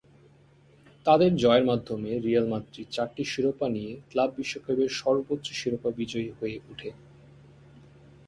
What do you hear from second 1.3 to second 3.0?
জয়ের মাধ্যমে, Real Madrid